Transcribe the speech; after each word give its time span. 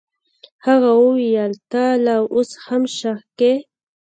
هغه 0.65 0.89
وويل 1.01 1.53
ته 1.71 1.83
لا 2.05 2.15
اوس 2.33 2.49
هم 2.65 2.83
شک 2.97 3.19
کيې. 3.37 3.53